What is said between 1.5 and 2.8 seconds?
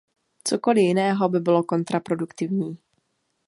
kontraproduktivní.